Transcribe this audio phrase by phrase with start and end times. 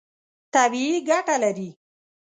[0.53, 1.69] طبیعي ګټه لري.